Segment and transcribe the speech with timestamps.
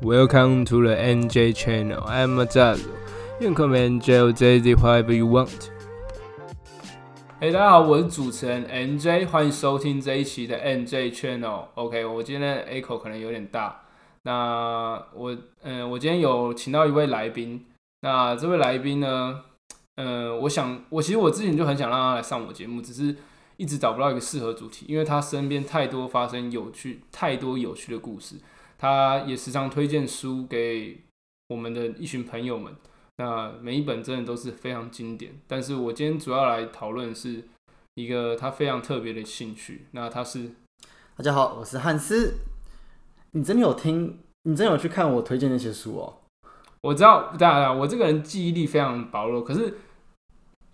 [0.00, 2.04] Welcome to the NJ channel.
[2.06, 2.86] I'm Mazazo.
[3.40, 5.70] You can call me NJ or JZ whatever you want.
[7.40, 11.64] 哎、大家好，我是主持人 NJ，欢迎收听这一期的 NJ Channel。
[11.74, 13.82] OK，我今天的 echo 可能有点大。
[14.22, 17.66] 那我，嗯、我今天有请到一位来宾。
[18.02, 19.40] 那这位来宾呢，
[19.96, 23.16] 呃，我想，我其实我之前就很想让他来上我节目，只是
[23.56, 28.36] 一直找不到一个适合主题，因为他身边太多发生有趣、太多有趣的故事。
[28.78, 31.04] 他也时常推荐书给
[31.48, 32.74] 我们的一群朋友们。
[33.18, 37.42] 那每一本真的都是非常经典，但是我今天主要来讨论是
[37.96, 39.86] 一个他非常特别的兴趣。
[39.90, 40.52] 那他是
[41.16, 42.34] 大家好，我是汉斯。
[43.32, 44.20] 你真的有听？
[44.44, 46.18] 你真的有去看我推荐那些书哦？
[46.80, 49.78] 我知道，当然我这个人记忆力非常薄弱，可是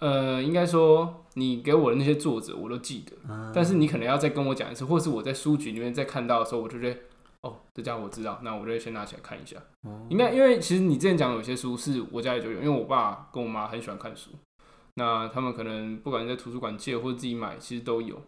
[0.01, 7.01] 呃，应该说你给我的那些作者我都记得，啊但是你可能要再跟我讲一次，或是我在书局里面再看到的时候，我就觉得
[7.45, 9.59] 哦，这家伙我知道，那我就先拿起来看一下。
[9.83, 14.31] 哦应该因为其实你之前讲的有些书是我家里就有，因为我爸跟我妈很喜欢看书，
[14.95, 18.21] 那他们可能不管在图书馆借或者自己买，其实都有。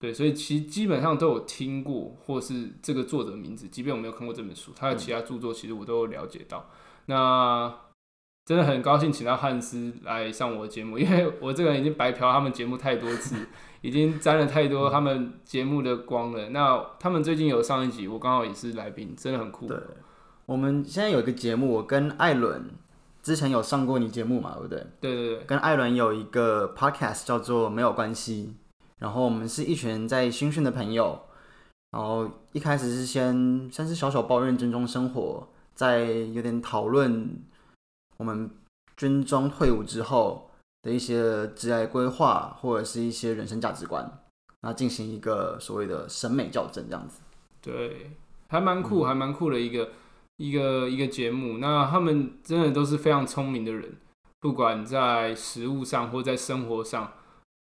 [0.00, 6.70] 对，所以其实基本上都有听过，或是这个作者的名字，即便我没有看过这本书，他的其他著作其实我都有了解到。
[7.06, 7.74] 那
[8.48, 13.36] 真的很高兴请到汉斯来上我的节目， 因为我这个人已经白嫖他们节目太多次，
[13.82, 16.48] 已经沾了太多他们节目的光了。
[16.48, 19.66] 那他们最近有上一集，我刚好也是来宾，真的很酷。
[19.66, 19.76] 对，
[20.46, 22.70] 我们现在有一个节目，我跟艾伦
[23.22, 24.86] 之前有上过你节目嘛，对不对？
[25.02, 28.54] 对对对，跟艾伦有一个 podcast 叫做《没有关系》，
[28.98, 31.20] 然后我们是一群在新训的朋友，
[31.90, 37.28] 然后一开始是先先是小小抱怨军中生活，在有点讨论
[38.18, 38.50] 我们
[38.96, 40.50] 军中退伍之后
[40.82, 44.20] 的一些职业规划，或者是一些人生价值观，
[44.62, 47.20] 那进行一个所谓的审美校正这样子。
[47.60, 48.10] 对，
[48.48, 49.90] 还蛮酷，还蛮酷的一个
[50.36, 51.58] 一个一个节目。
[51.58, 53.96] 那他们真的都是非常聪明的人，
[54.40, 57.12] 不管在食物上或在生活上，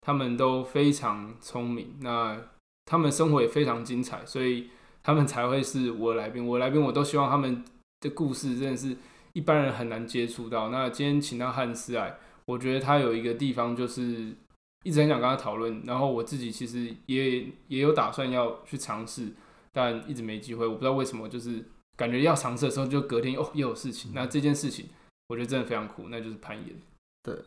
[0.00, 1.96] 他们都非常聪明。
[2.00, 2.36] 那
[2.84, 4.70] 他们生活也非常精彩，所以
[5.02, 6.46] 他们才会是我的来宾。
[6.46, 7.64] 我的来宾我都希望他们
[8.00, 8.96] 的故事真的是
[9.36, 10.70] 一般人很难接触到。
[10.70, 12.16] 那今天请到汉斯来，
[12.46, 14.34] 我觉得他有一个地方就是
[14.82, 19.28] 一直很想跟他讨论，然后我自己其实也也有打算要去尝试。
[19.74, 21.62] 但一直没机会，我不知道为什么，就是
[21.98, 24.12] 感觉要尝试的时候，就隔天哦又有事情。
[24.14, 24.86] 那这件事情，
[25.28, 26.74] 我觉得真的非常酷，那就是攀岩。
[27.22, 27.38] 对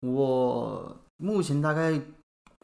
[0.00, 1.98] 我目前大概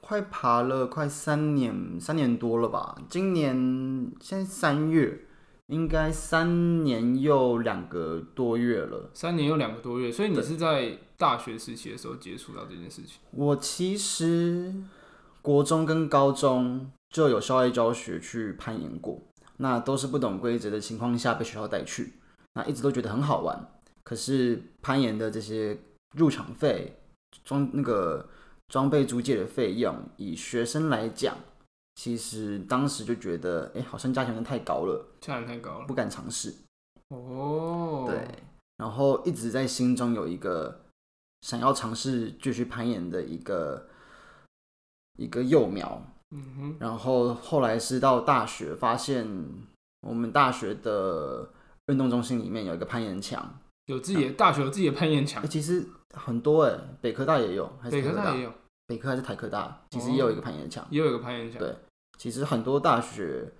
[0.03, 3.00] 快爬了快三年，三年多了吧。
[3.09, 5.25] 今年现在三月，
[5.69, 9.11] 应该三年又两个多月了。
[9.15, 13.21] 三年又两个多月，所以你是在大学时期的时候接触到这件事情。
[13.31, 14.75] 我其实
[15.43, 19.23] 国中跟高中就有校外教学去攀岩过，
[19.59, 22.15] 那都是不懂规则的情况下被学校带去，
[22.55, 23.73] 那一直都觉得很好玩。
[24.03, 25.79] 可是攀岩的这些
[26.17, 26.99] 入场费、
[27.45, 28.27] 装那个
[28.69, 31.37] 装备租借的费用，以学生来讲，
[31.98, 35.84] 其实当时就觉得，哎、好像价钱太高了，价钱太高了。
[35.84, 36.54] 不敢尝试。
[37.09, 38.25] 哦，对，
[38.76, 40.84] 然后一直在心中有一个
[41.41, 43.88] 想要尝试继续攀岩的一个
[45.16, 46.00] 一个幼苗。
[46.31, 49.26] 嗯哼，然后后来是到大学，发现
[50.03, 51.50] 我们大学的
[51.87, 58.53] 运动中心里面有一个攀岩墙，有自己的大学有自己的攀岩墙哎，，其实很多哎，北科大也有，还是北台科大科大也有，
[58.87, 60.87] 北科还是台科大，其实也有一个攀岩墙。
[60.91, 61.58] 也有一个攀岩墙。
[61.58, 61.75] 对
[62.19, 63.51] 其实很多大学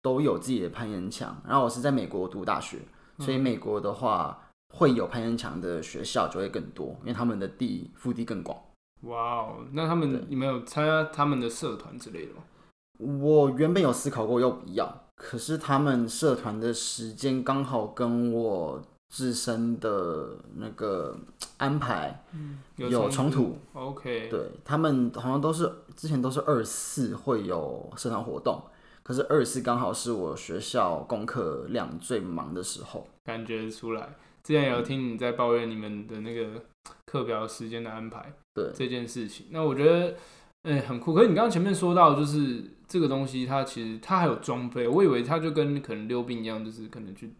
[0.00, 2.78] 都有自己的攀岩墙，然后我是在美国读大学，
[3.18, 8.58] 所以嗯美国的话会有攀岩墙的学校就会更多，因为他们的地腹地更广。
[9.02, 12.42] 哇哦，那他们对你们有参加他们的社团之类的吗？
[13.22, 18.80] 我原本有思考过要不要，可是他们社团的时间刚好跟我
[19.12, 21.14] 自身的那个
[21.58, 22.24] 安排
[22.76, 23.58] 有冲突。
[23.74, 28.62] OK，对他们好像都是之前都是二四会有社团活动，
[29.02, 33.06] 可是二四刚好是我学校功课量最忙的时候。
[33.22, 34.08] 感觉出来。
[34.42, 36.62] 之前有听你在抱怨你们的那个
[37.04, 40.16] 课表时间的安排，对这件事情，那我觉得，
[40.62, 41.12] 嗯、很酷。
[41.14, 47.30] 可是你刚刚前面说到，就是这个东西，它其实它还有装备，我以为它就跟可能溜冰一样，就是可能去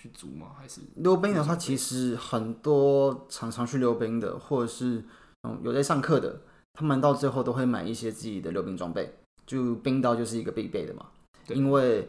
[0.00, 0.48] 去租吗？
[0.58, 5.04] 还是溜冰的话，其实很多常常去溜冰的，或者是
[5.42, 6.40] 嗯有在上课的，
[6.74, 9.12] 他们到最后都会买一些自己的溜冰装备。
[9.46, 11.06] 就冰刀就是一个必备的嘛，
[11.46, 12.06] 对因为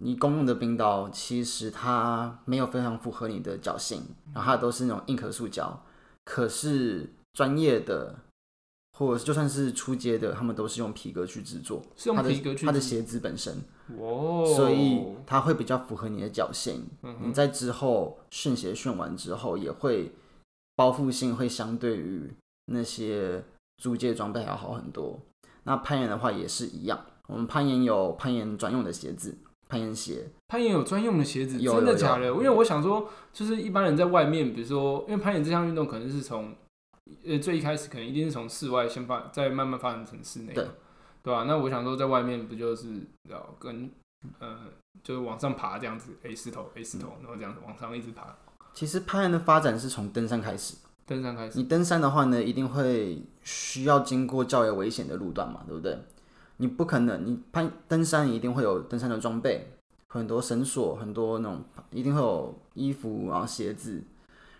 [0.00, 4.02] 你公用的冰刀其实它没有非常符合你的脚型，
[4.34, 5.80] 然后它都是那种硬壳塑胶。
[6.24, 8.18] 可是专业的
[8.98, 13.54] 或者就算是出街的，他们都是用皮革去制作，是用皮革去它的制鞋子本身，
[13.96, 16.84] 哦，所以它会比较符合你的脚型。
[17.22, 20.12] 你在之后训鞋训完之后，也会
[20.74, 22.28] 包覆性会相对于
[22.66, 23.44] 那些
[23.76, 25.20] 租借装备还要好很多。
[25.62, 30.28] 那攀岩的话也是一样，我们攀岩有攀岩专用的鞋子，攀岩鞋。
[30.48, 32.26] 攀岩有专用的鞋子，真的假的？
[32.26, 36.52] 因为我想说，就是一般人在外面，比如说，因为攀岩这项运动可能是从
[37.26, 40.66] 呃最一开始可能一定是从室外先发，再慢慢发展成室内，对
[41.22, 43.90] 对吧、那我想说，在外面不就是要跟
[44.38, 44.58] 呃
[45.02, 48.36] 就是往上爬这样子，A 石头 A 石头，然后这样子往上一直爬，
[48.72, 50.76] 其实攀岩的发展是从登山开始。
[51.04, 55.98] 登山开始，你登山的话呢，一定会需要经过较为危险的路段嘛，对不对？
[56.58, 59.72] 你不可能，你攀登山一定会有登山的装备，
[60.08, 64.02] 很多绳索，很多那种，一定会有衣服，然后鞋子。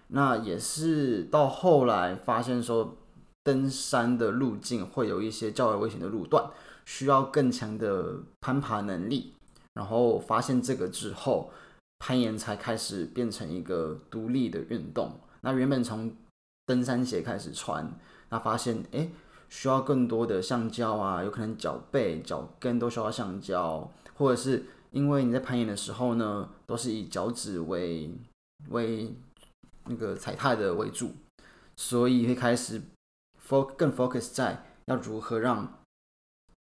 [0.09, 2.97] 那也是到后来发现说，
[3.45, 6.51] 登山的路径会有一些较为危险的路段，
[6.85, 9.35] 需要更强的攀爬能力。
[9.75, 11.51] 然后发现这个之后，
[12.01, 15.13] 攀岩才开始变成一个独立的运动。
[15.43, 16.13] 那原本从
[16.67, 17.89] 登山鞋开始穿，
[18.31, 19.11] 那发现、诶
[19.49, 28.11] 需要更多的橡胶啊，有可能脚背、脚跟都需要橡胶，或者是因为你在攀岩的时候呢，都是以脚趾为
[28.71, 29.15] 为
[29.89, 31.13] 那个踩踏的为主，
[31.77, 32.83] 所以会开始
[33.49, 35.81] fo 更 focus 在要如何让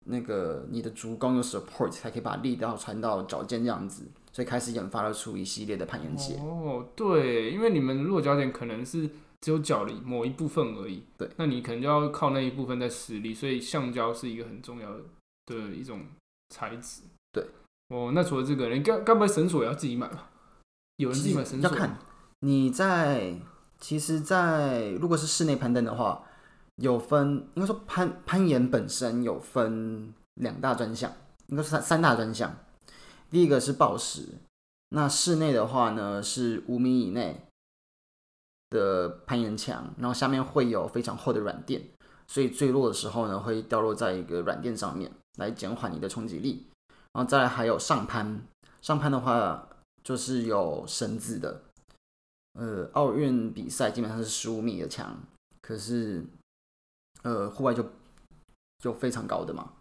[0.06, 6.36] 那个你的足弓有 support，才可以把力道传到脚尖这样子，所以开始研发了出一系列的攀岩鞋。
[6.40, 9.08] 哦，对，因为你们落脚点可能是
[9.40, 15.00] 只有脚的某一部分而已，对，那你可能就要靠那一部分在施力，所以橡胶是一个很重要的
[15.46, 16.00] 的一种
[16.48, 17.02] 材质。
[17.32, 17.46] 对，
[17.88, 20.30] 哦，那除了这个，你该该不会绳索也要自己买吧？
[20.96, 21.70] 有人自己买绳索？
[21.70, 21.96] 要看
[22.44, 23.36] 你在，
[23.78, 26.24] 其实在，如果是室内攀登的话，
[26.74, 31.12] 有分，应该说攀攀岩本身有分两大专项，
[31.46, 32.52] 应该是三三大专项。
[33.30, 34.26] 第一个是抱石，
[34.88, 37.46] 那室内的话呢是五米以内
[38.70, 41.80] 的攀岩墙，然后下面会有非常厚的软垫，
[42.26, 46.66] 所以坠落的时候呢会掉落在一个软垫上面，来减缓你的冲击力。
[47.12, 48.42] 然后再来还有上攀，
[48.80, 49.68] 上攀的话
[50.02, 51.62] 就是有绳子的，
[52.54, 55.18] 呃，奥运比赛基本上是十五米的墙，
[55.60, 56.24] 可是
[57.22, 57.84] 呃户外就
[58.78, 59.72] 就非常高的嘛。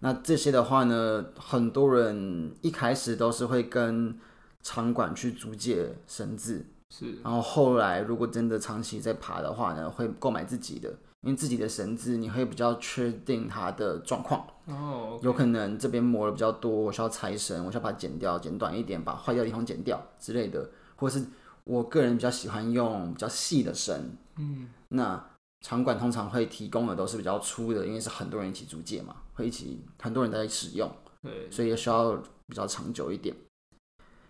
[0.00, 4.16] 那这些的话呢，很多人一开始都是会跟
[4.62, 10.88] 场馆去租借绳子，是然后后来如果真的长期在爬的话呢，会购买自己的，
[11.22, 14.46] 因为自己的绳子你会比较确定它的状况。
[14.66, 21.24] 哦，有可能这边磨的比较多，我需要拆绳，我需要把它剪掉，剪短一点，把坏掉的地方剪掉之类的，或者是
[21.68, 25.22] 我个人比较喜欢用比较细的绳，嗯，那
[25.60, 30.90] 场馆通常会提供的都是比较粗的，因为是很多人一起租借嘛，会一起很多人在使用，
[31.22, 32.12] 对，所以也需要
[32.46, 33.36] 比较长久一点。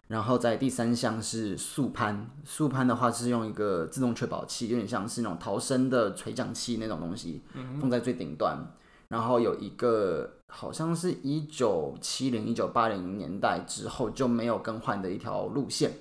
[0.08, 8.58] 然后在第三项是速攀，速攀的话是用一个自动确保器，有点像是那种逃生的垂降器那种东西，嗯放在最顶端，
[9.08, 15.93] 然后有一个好像是一九七零、一九八零年代之后就没有更换的一条路线，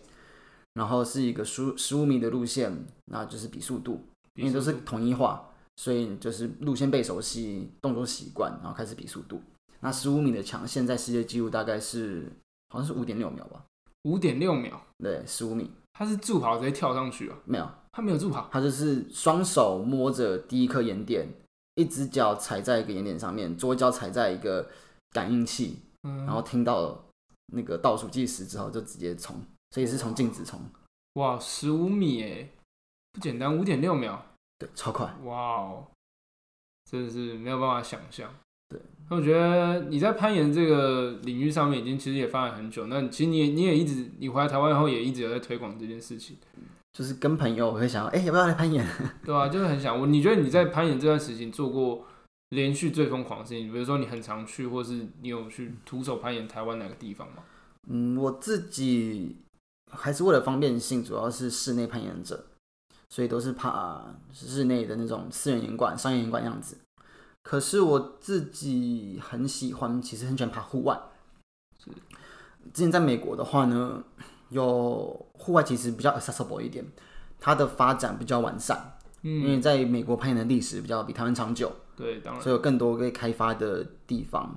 [0.77, 2.71] 然后是一个十十五米的路线，
[3.06, 4.00] 那就是比速度，
[4.35, 9.41] 因为都是统一化，所以就是路线背熟悉，动作习惯，然后开始比速度。
[9.79, 12.31] 那十五米的墙，现在世界纪录大概是
[12.69, 13.65] 好像是五点六秒吧？
[14.03, 15.72] 五点六秒，对，十五米。
[15.93, 21.27] 他是助跑直接跳上去啊，没有，他没有助跑，他就是双手摸着第一颗岩点，
[21.74, 24.69] 一只脚踩在一个岩点上面，左脚踩在一个
[25.10, 27.03] 感应器，嗯，然后听到
[27.48, 29.36] 那个倒数计时之后就直接冲，
[29.77, 30.60] 所以是从静止冲，
[31.13, 32.50] 哇，十五米诶，
[33.13, 34.19] 不简单，五点六秒，
[34.57, 35.05] 对，超快。
[35.24, 35.86] 哇哦，
[36.89, 38.27] 真的是没有办法想象。
[38.69, 46.38] 对，那我觉得你在攀岩这个领域上面已经其实也发展很久，那其实你也你也一直你回来台湾后也一直有在推广这件事情，
[46.93, 48.84] 就是跟朋友会想要，哎、要不要来攀岩？
[49.24, 52.03] 对啊、就是很想我，你觉得你在攀岩这段时间做过
[52.50, 57.43] 连续最疯狂的事情，比如说你很常去，或是你有去徒手攀岩台湾哪个地方吗？
[57.89, 59.38] 嗯，我自己
[59.89, 62.46] 还是为了方便性，主要是室内攀岩者，
[63.10, 66.77] 所以都是爬室内的那种私人岩馆、商业岩馆样子。
[67.44, 71.00] 可是我自己很喜欢，其实很喜欢爬户外。
[71.79, 71.91] 是
[72.74, 74.03] 之前在美国的话呢，
[74.50, 76.86] 有户外其实比较 accessible 一点，
[77.39, 81.72] 它的发展比较完善，因为嗯，在美国攀岩的历史比较比台湾长久。
[81.96, 84.53] 对，当然所以有更多可以开发的地方。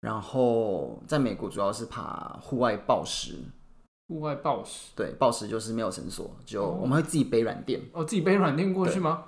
[0.00, 3.38] 然后在美国主要是爬户外抱石，
[4.08, 9.24] 户外暴食对，暴食就是没有绳索，就哦我们会自己背软垫，哦，自己背软垫过去吗？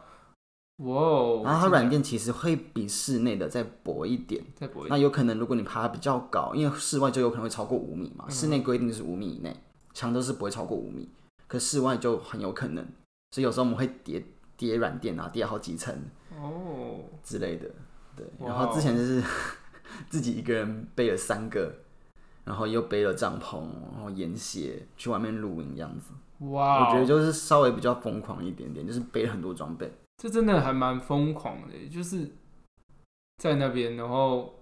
[0.78, 4.42] 哇哦，然后它软垫其实会比室内的再薄一点。
[4.56, 9.54] 再薄一点，那有可能如果你爬得比较高，因为室外就有可能会超过五米嗯嘛，室内规定是五米以内，
[9.92, 11.06] 墙都是不会超过五米，
[11.46, 12.82] 可室外就很有可能，
[13.32, 14.24] 所以有时候我们会叠
[14.56, 15.94] 叠软垫啊，叠好几层
[16.40, 17.68] 哦，之类的。
[18.16, 19.22] 对，然后之前就是
[20.08, 21.74] 自己一个人背了三个，
[22.50, 23.60] 然后又背了帐篷，
[23.94, 26.10] 然后沿鞋去外面露营这样子。
[26.50, 29.88] 哇哦，我觉得就是稍微比较疯狂一点点，就是背了很多装备。
[30.16, 32.28] 这真的还蛮疯狂的，就是
[33.36, 34.52] 在那边，然后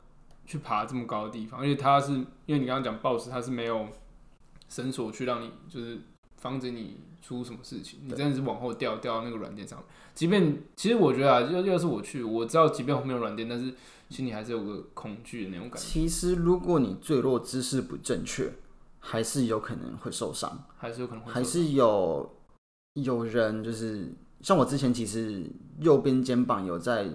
[0.45, 2.13] 去爬这么高的地方，而且它是
[2.45, 3.89] 因为你刚刚讲 BOSS，它是没有
[4.69, 5.99] 绳索去让你就是
[6.39, 9.87] 防止你出什么事情，你对真的是往后掉掉到那个软垫上面。
[10.15, 13.73] 即便其实我觉得啊，要要是我去，我知道即便后面有软垫，但是
[14.09, 18.53] 心里还是有个恐惧的那种感觉，其实如果你坠落姿势不正确，
[18.99, 20.65] 还是有可能会受伤。
[20.77, 22.35] 还是有可能会还是有
[22.95, 25.45] 有人就是像我之前其实
[25.81, 27.09] 右边肩膀有在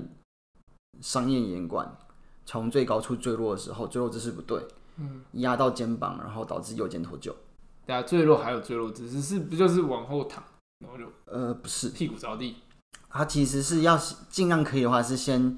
[1.02, 1.98] 商业严管
[2.46, 4.62] 从最高处坠落的时候，坠落姿势不对，
[4.98, 7.34] 嗯，压到肩膀，然后导致右肩脱臼。
[7.86, 10.44] 对啊，坠落还有坠落姿势，是不就是往后躺，
[10.80, 12.58] 然后就呃，不是，屁股着地，
[13.10, 14.00] 它其实是要
[14.30, 15.58] 尽量可以的话是先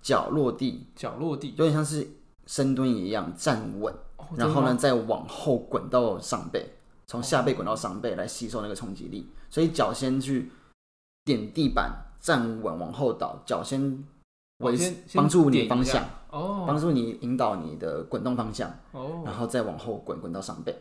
[0.00, 2.08] 脚落地，脚落地，有点像是
[2.46, 4.62] 深蹲一样站稳，哦然后？
[4.62, 6.70] 呢再往后滚到上背，
[7.06, 9.28] 从下背滚到上背来吸收那个冲击力。
[9.50, 10.50] 所以脚先去
[11.24, 14.04] 点地板，站稳往后倒，脚先
[14.60, 20.80] 先先帮助你方向，哦帮助你引导你的滚动方向，哦然后再往后滚，滚到上背。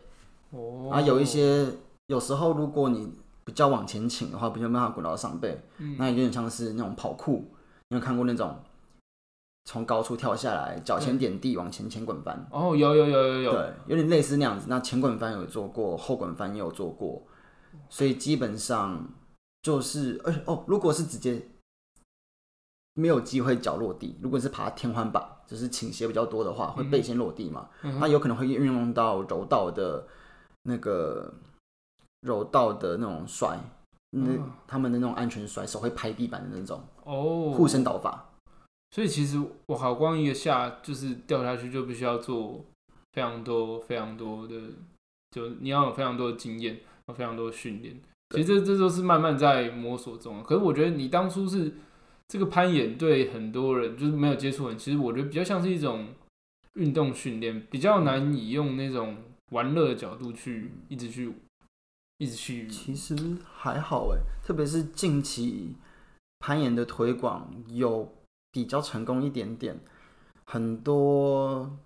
[0.52, 1.68] 哦，然后有一些
[2.08, 3.12] 有时候如果你
[3.44, 5.96] 比较往前倾的话，比较没办法滚到上背，嗯。
[5.98, 7.46] 那有点像是那种跑酷，
[7.90, 8.56] 你有看过那种
[9.66, 12.48] 从高处跳下来，脚前点地往前前滚翻？
[12.52, 14.68] 哦，有有有有有，对，有点类似那样子。
[14.70, 17.22] 那前滚翻有做过，后滚翻也有做过，
[17.90, 19.08] 所以基本上
[19.62, 21.42] 就是，而且哦，如果是直接
[22.94, 30.06] 没有机会脚落地，如果是爬天花板，就是倾斜比较多的话，会背先落地嘛，嗯那有可能会运用到柔道的
[30.64, 31.34] 那个
[32.22, 33.60] 柔道的那种摔。
[34.14, 38.30] 那嗯他们的那种安全摔，手会拍地板的那种哦，护身倒法，
[38.92, 42.66] 所以其实我好光一个下就是掉下去，就必须要做
[43.14, 44.54] 非常多非常多的，
[45.30, 46.78] 就你要有非常多的经验，
[47.08, 48.02] 有非常多的训练。
[48.36, 50.44] 其实这这都是慢慢在摸索中啊。
[50.46, 51.74] 可是我觉得你当初是
[52.28, 56.10] 这个攀岩，对很多人就是没有接触人，其实我觉得比较像是一种
[56.74, 59.16] 运动训练，比较难以用那种
[59.52, 61.34] 玩乐的角度去一直去
[62.18, 62.68] 一直去。
[62.68, 63.16] 其实
[63.54, 65.76] 还好哎，特别是近期
[66.40, 68.12] 攀岩的推广有
[68.52, 69.80] 比较成功一点点，
[70.46, 71.78] 很多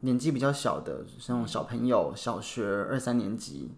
[0.00, 3.70] 年纪比较小的，像小朋友，小学二三年级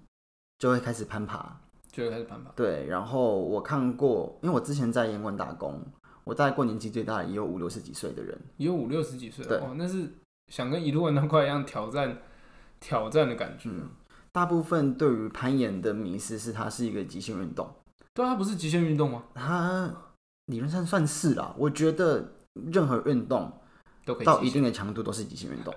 [0.58, 1.60] 就会开始攀爬。
[1.90, 2.52] 就会开始攀爬。
[2.52, 5.82] 对，然后我看过，因为我之前在岩馆打工，
[6.22, 8.38] 我大概过年纪最大的也有五六十几岁的人。
[8.58, 10.08] 也有五六十几岁对哦，那是
[10.48, 12.16] 想跟一路玩那块一样挑战
[12.80, 13.68] 挑战的感觉。
[13.68, 13.88] 嗯，
[14.32, 17.68] 大部分对于攀岩的迷思是它是一个极限运动，
[18.14, 19.22] 对啊，它不是极限运动吗？
[19.34, 19.92] 它
[20.46, 21.54] 理论上算是啦。
[21.56, 22.32] 我觉得
[22.72, 23.52] 任何运动
[24.04, 25.74] 都可以到一定的强度都是极限运动。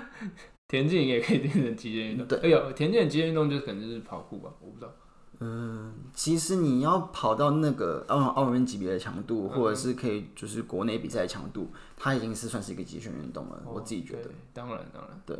[0.68, 2.26] 田径也可以变成极限运动。
[2.26, 4.90] 对哎呦，田径的极限运动就可能就是跑酷吧，我不知道。
[5.38, 13.62] 嗯，其实你要跑到那个奥奥运级别的强度，或者嗯是可以就是国内比赛的强度，它已经是算是一个极限运动了。
[13.66, 15.38] 我自己觉得当然当然，对。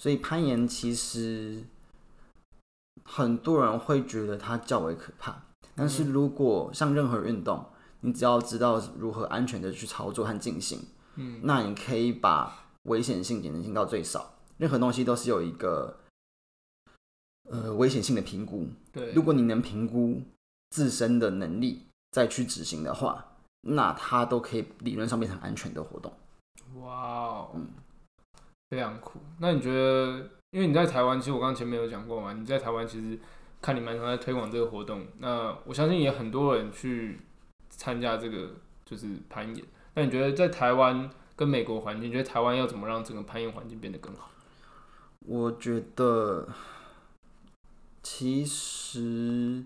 [0.00, 1.62] 所以攀岩其实
[3.04, 5.42] 很多人会觉得它较为可怕，
[5.74, 7.66] 但是如果像任何运动，
[8.00, 10.80] 你只要知道如何安全的去操作和进行，
[11.16, 14.36] 嗯，那你可以把危险性减轻到最少。
[14.56, 15.98] 任何东西都是有一个
[17.50, 20.22] 呃危险性的评估，对，如果你能评估
[20.70, 26.10] 自身的能力再去执行的话，那它都可以理论上变成安全的活动。
[26.76, 27.68] 哇哦，嗯
[28.70, 29.20] 非常酷。
[29.38, 33.18] 那你觉得，因为你在台湾，其实我刚刚前面有讲过嘛，你在台湾其实
[33.60, 37.20] 看你蛮常在推广这个活动，那我相信也很多人去
[37.68, 38.50] 参加这个
[38.84, 39.64] 就是攀岩。
[39.94, 44.30] 那你觉得在台湾跟美国环境，你觉得台湾要怎么让整个攀岩环境变得更好？
[45.26, 46.48] 我觉得
[48.02, 49.64] 其实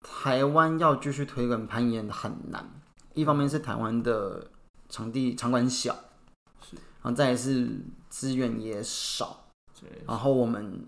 [0.00, 2.70] 台湾要继续推广攀岩很难，
[3.14, 4.50] 一方面是台湾的
[4.88, 5.96] 场地场馆小，
[6.62, 6.76] 是。
[7.02, 7.68] 然后再来是
[8.08, 9.44] 资源也少，
[10.06, 10.86] 然后我们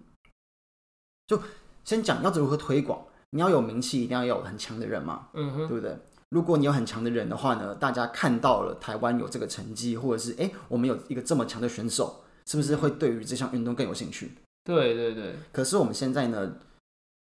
[1.26, 1.40] 就
[1.84, 5.98] 先讲要如何推广，你要有名气，一定要有很强的人嘛，嗯哼，对不对？
[6.30, 14.32] 如果你有很强的人的话呢，大家看到了台湾有这个成绩，或者是哎，诶我们有一个这么强的选手，是不是会对于这项运动更有兴趣？
[14.64, 16.56] 对对对，可是我们现在呢，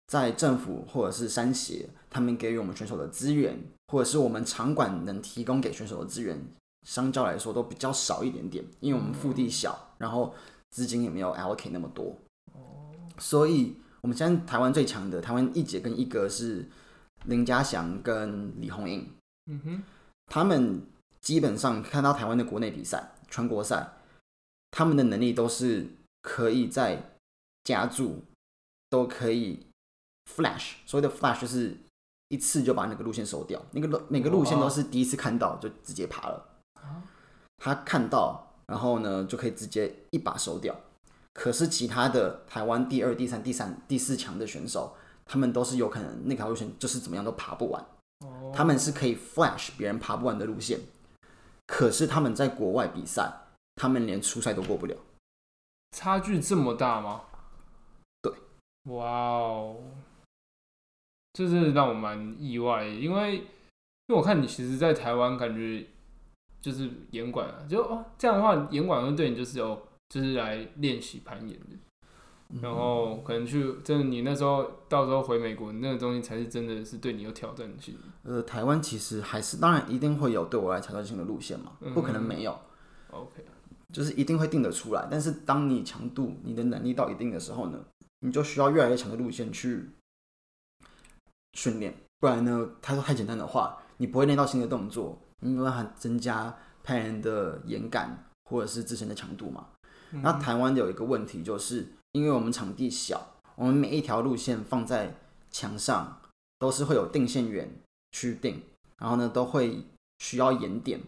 [0.09, 6.43] 在政府或者是山协他们给予我们选手的资源，或者是我们场馆能提供给选手的资源，
[6.85, 10.35] 相较来说都比较少一点点，因为我们腹地小，然后
[10.71, 12.17] 资金也没有 allocate 那么多。
[13.19, 16.69] 所以我们现在台湾最强的台湾一姐跟一哥是
[17.25, 19.13] 林家祥跟李红英，
[19.47, 19.83] 嗯哼，
[20.27, 20.83] 他们
[21.21, 23.95] 基本上看到台湾的国内比赛、全国赛，
[24.71, 25.89] 他们的能力都是
[26.23, 27.17] 可以在
[27.65, 28.23] 加注
[28.89, 29.67] 都可以
[30.33, 31.77] flash，所谓的 flash 就是
[32.29, 36.58] 一次就把那个路线收掉，那个路每个路线都是第一次看到就直接爬了。
[37.59, 40.75] 他看到，然后呢就可以直接一把收掉。
[41.35, 47.85] 可是其他的台湾第二、第三、第三、第四强的选手，他们都是有可能那条路线就是怎么样都爬不完。
[48.27, 50.81] 哦，他们是可以 flash 别人爬不完的路线，
[51.67, 53.31] 可是他们在国外比赛，
[53.77, 54.97] 他们连初赛都过不了。
[55.97, 57.23] 差距这么大吗？
[58.21, 58.33] 对，
[58.93, 59.77] 哇哦，
[61.33, 63.45] 这真的让我蛮意外，因为因
[64.09, 65.87] 为我看你其实，在台湾感觉
[66.69, 77.97] 就是严管啊，就哦这样的话，严管会对你就是有，就是来练习攀岩的，然后可能去真的你那时候到时候回美国，那个东西才是真的是对你有挑战性。
[78.23, 82.55] 呃，台湾其实还是当然一定会有对我来挑战性的路线嘛，不可能没有
[83.11, 83.43] ，OK，
[83.91, 85.09] 就是一定会定得出来。
[85.11, 87.83] 但是当你强度、你的能力到一定的时候呢，
[88.21, 89.89] 你就需要越来越强的路线去
[91.55, 99.69] 训练，不然呢，他说太简单的话，你不会练到新的动作，你没办法增加攀岩的岩感或者是自身的强度嘛。
[100.11, 105.15] 那台湾有一个问题，就是因为我们场地小，我们每一条路线放在
[105.51, 106.21] 墙上
[106.59, 107.71] 都是会有定线员
[108.13, 108.63] 去定，
[108.97, 109.85] 然后呢都会
[110.19, 111.01] 需要岩点，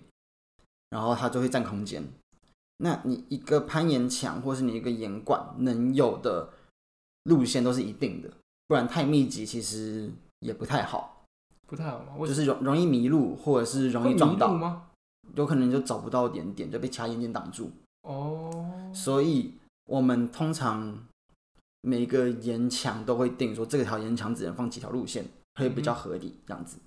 [0.91, 2.05] 然后它就会占空间。
[2.77, 6.51] 那你一个攀岩墙或是你一个岩管能有的
[7.25, 8.31] 路线都是一定的，
[8.67, 10.11] 不然太密集其实
[10.41, 11.20] 也不太好，
[11.71, 12.17] 不太好吗？
[12.19, 14.89] 为就是容容易迷路或者是容易撞到，吗？
[15.37, 17.71] 有可能就找不到点点，就被其他岩点挡住。
[18.03, 19.55] 哦，所以
[19.87, 20.99] 我们通常
[21.83, 25.25] 每个岩墙都会定说这条岩墙只能放几条路线，
[25.61, 26.79] 会比较合理这样子。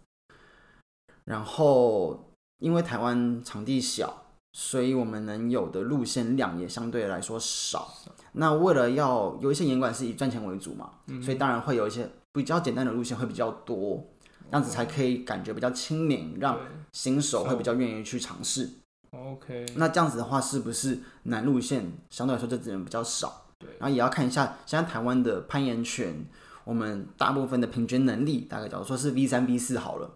[1.24, 2.22] 然后
[2.60, 7.88] 因为台湾场地小，所以我们能有的路线量也相对来说少。
[8.34, 10.90] 那为了要有一些严管是以赚钱为主嘛，
[11.22, 14.06] 所以当然会有一些比较简单的路线会比较多，
[14.52, 16.60] 这样子才可以感觉比较亲民，让
[16.92, 18.70] 新手会比较愿意去尝试。
[19.12, 23.46] OK，那这样子的话，是不是南路线相对来说就资源比较少？
[23.60, 26.26] 对然后也要看一下现在台湾的攀岩圈，
[26.64, 30.10] 我们大部分的平均能力大概假如说是 V 三 V 四好了，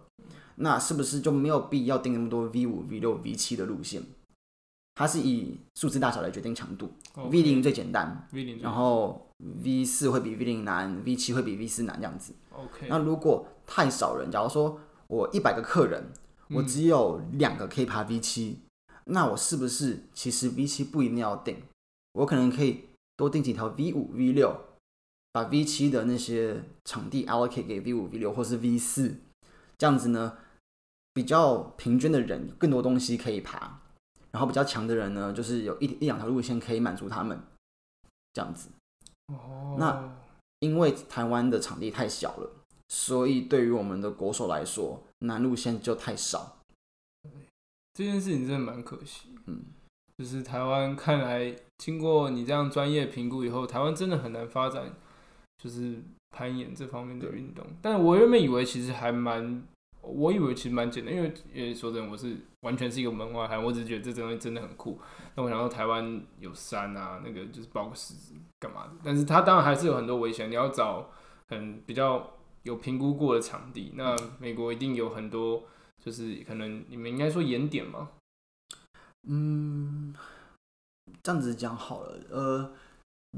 [0.56, 4.02] 那是不是就没有必要定那么多 V 五 V 六 V 七的路线？
[4.96, 9.30] 它是以数字大小来决定强度 OK，V 零最简单，V 零，然后
[9.62, 12.34] V 四会比 V 零难，V 七会比 V 四难这样子。
[12.50, 16.10] OK，那如果太少人，假如说我一百个客人，
[16.48, 18.62] 我只有两个可以爬 V 七、
[19.04, 21.62] 那我是不是其实 V 七不一定要定？
[22.14, 24.58] 我可能可以多定几条 V 五、V 六，
[25.30, 29.16] 把 V 七的那些场地 allocate 给 V 五、V 六或是 V 四，
[29.76, 30.38] 这样子呢，
[31.12, 33.80] 比较平均的人更多东西可以爬，
[34.30, 37.38] 然后比较强的人呢，就是有一一两条路线可以满足他们，
[38.32, 38.70] 这样子。
[39.26, 40.16] 哦，那
[40.60, 42.50] 因为台湾的场地太小了，
[42.88, 46.56] 所以对于我们的国手来说，南路线就太少。
[47.94, 49.28] 这件事情真的蛮可惜。
[49.46, 49.62] 嗯，
[50.16, 54.94] 就是台湾看来，经过你这样专业评估以后，台湾真的很难发展，
[55.58, 57.66] 就是攀岩这方面的运动。
[57.82, 59.62] 但我原本以为其实还蛮，
[60.00, 64.98] 我以为其实蛮简单，因为因为说真的，我是完全是一个门外汉，我只是觉得这东西真的很酷。
[65.34, 71.10] 那我想到台湾有山啊，那个就是包括石子干嘛的，但是它当然还是有很多危险，你要找
[71.48, 72.34] 很比较
[72.68, 73.92] 有评估过的场地。
[73.96, 75.64] 那美国一定有很多，
[76.04, 78.10] 就是可能你们应该说岩点嘛，
[79.26, 80.14] 嗯，
[81.22, 82.20] 这样子讲好了。
[82.28, 82.72] 呃，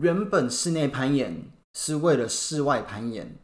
[0.01, 3.37] 原本室内攀岩是为了室外攀岩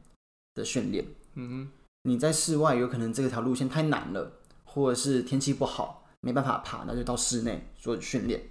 [0.55, 1.07] 的训练。
[1.35, 1.71] 嗯哼
[2.03, 4.33] 你在室外有可能这条路线太难了，
[4.65, 8.43] 或者是天气不好没办法爬，那就到室内做训练。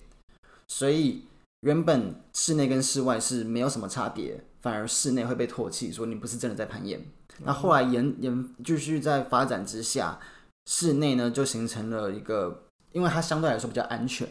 [0.68, 1.26] 所以
[1.62, 7.06] 原本室内跟室外是没有什么差别，反而室内会被唾弃，说你不是真的在攀岩。
[7.44, 10.20] 那后来研研继续在发展之下，
[10.66, 14.28] 室内呢就形成了一个，因为它相对来说比较安全，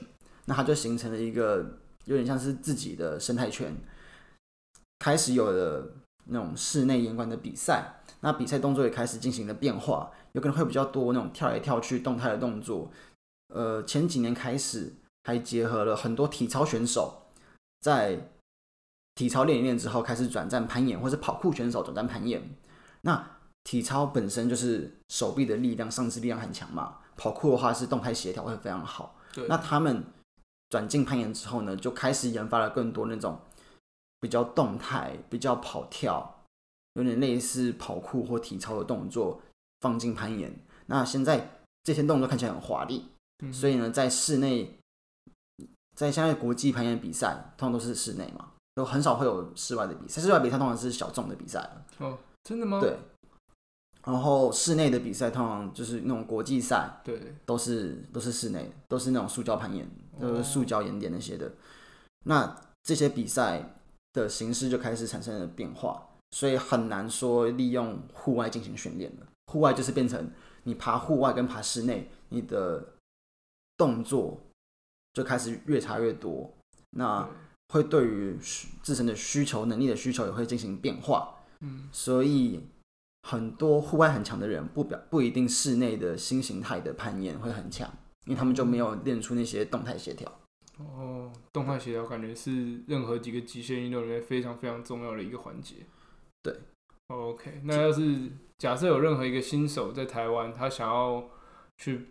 [0.46, 3.76] 那它就形成了一个有点像是自己的生态圈，
[4.98, 5.92] 开始有了
[6.26, 8.00] 那种室内严管的比赛。
[8.20, 12.90] 那比赛动作也开始进行了变化，有可能会比较多那种跳来跳去动态的动作。
[13.54, 17.26] 呃，前几年开始还结合了很多体操选手，
[17.82, 18.30] 在
[19.14, 22.42] 体操练一练之后，开始转战攀岩，或是跑酷选手转战攀岩。
[23.04, 23.30] 那
[23.64, 29.14] 体操本身就是手臂的力量、上肢力量很强嘛，跑酷的话是动态协调会非常好。
[29.32, 30.04] 对，那他们
[30.70, 33.38] 转进攀岩之后呢，就开始研发了更多那种
[34.20, 36.44] 比较动态、比较跑跳，
[36.94, 39.40] 有点类似跑酷或体操的动作
[39.80, 40.54] 放进攀岩。
[40.86, 43.08] 那现在这些动作看起来很华丽，
[43.42, 44.78] 嗯所以呢，在室内，
[45.96, 50.20] 在现在国际攀岩比赛，通常都是室内嘛，都很少会有室外的比赛。
[50.20, 51.60] 室外比赛通常是小众的比赛，
[51.98, 52.78] 哦，真的吗？
[52.80, 52.96] 对。
[54.06, 59.88] 然后室内的比赛通常就是那种国际赛，对，都是都是室内，都是那种塑胶攀岩，
[60.20, 61.50] 都哦是塑胶岩点那些的。
[62.26, 63.76] 那这些比赛
[64.12, 69.26] 的形式就开始产生了变化，所以很难说利用户外进行训练了。
[69.50, 70.30] 户外就是变成
[70.64, 72.86] 你爬户外跟爬室内，你的
[73.78, 74.38] 动作
[75.14, 76.52] 就开始越差越多，
[76.90, 77.26] 那
[77.70, 78.36] 会对于
[78.82, 81.34] 自身的需求、能力的需求也会进行变化。
[81.64, 82.60] 嗯，所以
[83.22, 87.90] 很多户外很强的人，不表不一定室内的新形态的攀岩会很强，
[88.26, 90.30] 因为他们就没有练出那些动态协调。
[90.78, 95.76] 哦，动态协调感觉是任何几个极限运动里面非常非常重要的一个环节。
[96.42, 96.54] 对
[97.06, 101.24] ，OK，那要是假设有任何一个新手在台湾，他想要
[101.78, 102.08] 去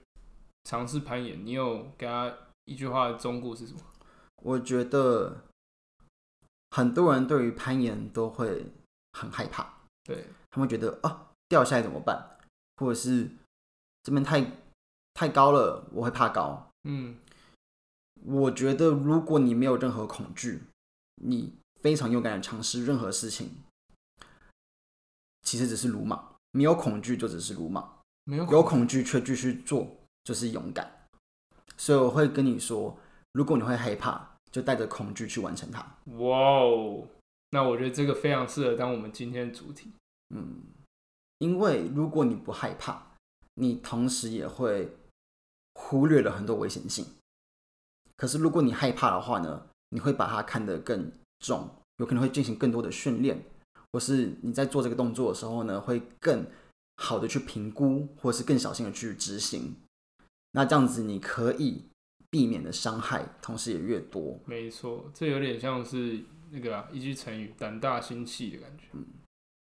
[0.63, 2.33] 尝试攀岩，你有给他
[2.65, 3.79] 一句话的忠告是什么？
[4.41, 5.43] 我觉得
[6.71, 8.65] 很多人对于攀岩都会
[9.13, 9.65] 很害怕，
[10.03, 12.37] 对，他们觉得啊掉下来怎么办，
[12.77, 13.29] 或者是
[14.03, 14.45] 这边太
[15.13, 16.69] 太高了，我会怕高。
[16.83, 17.17] 嗯，
[18.25, 20.63] 我觉得如果你没有任何恐惧，
[21.23, 23.51] 你非常勇敢的尝试任何事情，
[25.43, 26.29] 其实只是鲁莽。
[26.55, 29.87] 没有恐惧就只是鲁莽，没有有恐惧却继续做
[30.23, 31.07] 就是勇敢。
[31.75, 32.95] 所以我会跟你说，
[33.31, 35.79] 如果你会害怕，就带着恐惧去完成它。
[36.19, 37.07] 哇哦，
[37.53, 39.91] 那我觉得这个非常适合当我们今天的主题。
[40.33, 40.63] 嗯，
[41.37, 43.11] 因为如果你不害怕，
[43.53, 44.97] 你同时也会
[45.75, 47.05] 忽略了很多危险性。
[48.17, 51.11] 可是如果你害怕的话呢，你会把它看得更
[51.41, 53.45] 重，有可能会进行更多的训练，
[53.91, 56.43] 或是你在做这个动作的时候呢，会更
[56.97, 59.75] 好的去评估，或是更小心的去执行。
[60.53, 61.83] 那这样子你可以
[62.31, 64.39] 避免的伤害，同时也越多。
[64.47, 66.19] 没错，这有点像是
[66.53, 68.85] 那个啊，一句成语“胆大心细”的感觉，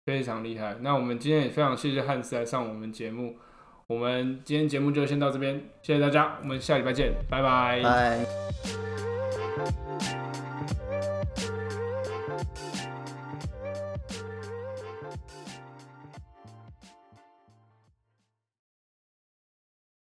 [0.05, 0.75] 非常厉害。
[0.81, 3.37] 那我们今天也非常谢谢汉斯来上我们节目，
[3.87, 7.41] 我们今天节目就先到这边，谢谢大家，我们下礼拜见，拜。
[7.41, 8.25] 拜。